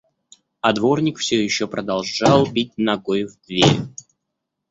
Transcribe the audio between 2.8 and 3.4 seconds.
ногой в